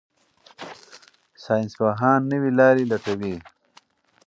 ساینسپوهان 1.43 2.21
نوې 2.31 2.51
لارې 2.59 2.83
لټوي. 2.91 3.35